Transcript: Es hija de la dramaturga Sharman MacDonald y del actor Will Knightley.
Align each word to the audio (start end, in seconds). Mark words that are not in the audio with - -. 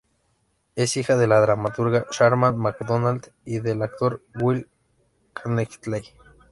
Es 0.75 0.97
hija 0.97 1.15
de 1.15 1.27
la 1.27 1.39
dramaturga 1.41 2.07
Sharman 2.11 2.57
MacDonald 2.57 3.31
y 3.45 3.59
del 3.59 3.83
actor 3.83 4.23
Will 4.41 4.67
Knightley. 5.43 6.01